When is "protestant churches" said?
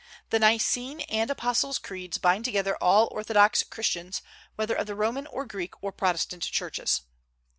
5.91-7.01